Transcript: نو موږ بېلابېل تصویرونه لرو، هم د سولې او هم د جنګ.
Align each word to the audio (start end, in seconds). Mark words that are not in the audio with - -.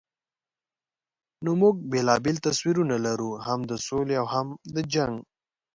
نو 1.43 1.51
موږ 1.61 1.75
بېلابېل 1.91 2.37
تصویرونه 2.47 2.95
لرو، 3.05 3.31
هم 3.45 3.59
د 3.71 3.73
سولې 3.87 4.15
او 4.21 4.25
هم 4.33 4.47
د 4.75 4.77
جنګ. 4.93 5.15